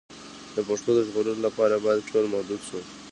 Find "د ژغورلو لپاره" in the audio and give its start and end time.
0.95-1.75